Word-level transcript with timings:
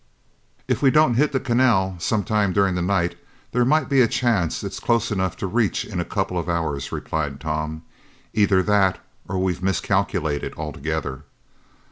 "If 0.67 0.81
we 0.81 0.89
don't 0.89 1.13
hit 1.13 1.31
the 1.31 1.39
canal 1.39 1.95
sometime 1.99 2.53
during 2.53 2.73
the 2.73 2.81
night, 2.81 3.15
there 3.51 3.63
might 3.63 3.87
be 3.87 4.01
a 4.01 4.07
chance 4.07 4.63
it's 4.63 4.79
close 4.79 5.11
enough 5.11 5.37
to 5.37 5.45
reach 5.45 5.85
in 5.85 5.99
a 5.99 6.03
couple 6.05 6.39
of 6.39 6.49
hours," 6.49 6.91
replied 6.91 7.39
Tom. 7.39 7.83
"Either 8.33 8.63
that, 8.63 8.97
or 9.29 9.37
we've 9.37 9.61
miscalculated 9.61 10.55
altogether." 10.57 11.21